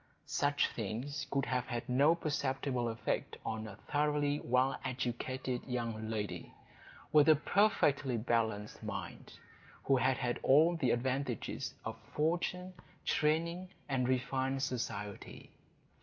[0.25, 6.55] Such things could have had no perceptible effect on a thoroughly well educated young lady,
[7.11, 9.33] with a perfectly balanced mind,
[9.83, 12.73] who had had all the advantages of fortune,
[13.05, 15.51] training, and refined society.